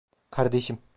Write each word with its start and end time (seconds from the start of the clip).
Kardeşim. 0.31 0.81